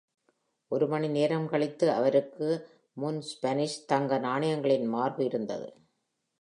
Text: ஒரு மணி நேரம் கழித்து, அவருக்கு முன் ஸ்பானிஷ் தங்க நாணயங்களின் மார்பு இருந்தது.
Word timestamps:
ஒரு 0.67 0.87
மணி 0.87 1.07
நேரம் 1.07 1.47
கழித்து, 1.47 1.91
அவருக்கு 1.91 2.47
முன் 2.93 3.21
ஸ்பானிஷ் 3.21 3.85
தங்க 3.85 4.17
நாணயங்களின் 4.17 4.85
மார்பு 4.85 5.25
இருந்தது. 5.25 5.73